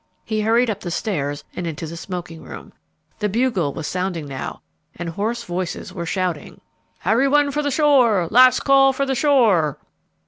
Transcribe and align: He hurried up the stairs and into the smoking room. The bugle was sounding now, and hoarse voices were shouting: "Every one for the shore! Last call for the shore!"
He 0.25 0.41
hurried 0.41 0.67
up 0.71 0.79
the 0.79 0.89
stairs 0.89 1.43
and 1.55 1.67
into 1.67 1.85
the 1.85 1.95
smoking 1.95 2.41
room. 2.41 2.73
The 3.19 3.29
bugle 3.29 3.71
was 3.71 3.85
sounding 3.85 4.25
now, 4.25 4.63
and 4.95 5.09
hoarse 5.09 5.43
voices 5.43 5.93
were 5.93 6.07
shouting: 6.07 6.59
"Every 7.05 7.27
one 7.27 7.51
for 7.51 7.61
the 7.61 7.69
shore! 7.69 8.27
Last 8.31 8.61
call 8.61 8.93
for 8.93 9.05
the 9.05 9.13
shore!" 9.13 9.77